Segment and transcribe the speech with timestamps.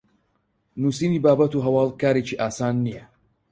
[0.81, 3.05] نوسینی بابەت و هەواڵ کارێکی ئاسان نییە